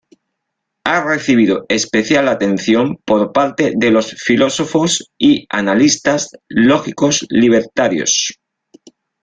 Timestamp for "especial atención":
1.69-2.97